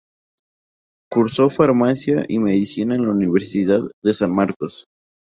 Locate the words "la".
3.03-3.11